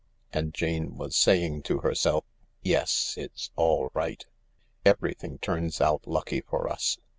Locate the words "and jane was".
0.33-1.15